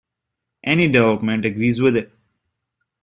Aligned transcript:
Any 0.63 0.87
development 0.87 1.45
agrees 1.45 1.79
with 1.79 1.95
it. 1.95 2.11